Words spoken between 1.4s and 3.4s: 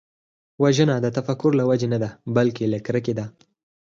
له وجې نه ده، بلکې له کرکې ده